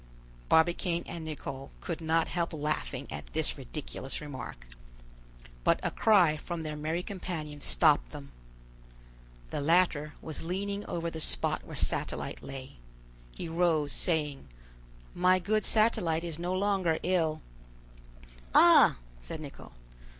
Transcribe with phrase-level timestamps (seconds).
[0.49, 4.65] Barbicane and Nicholl could not help laughing at this ridiculous remark.
[5.63, 8.31] But a cry from their merry companion stopped them.
[9.51, 12.77] The latter was leaning over the spot where Satellite lay.
[13.35, 14.47] He rose, saying:
[15.13, 17.43] "My good Satellite is no longer ill."
[18.55, 19.71] "Ah!" said Nicholl.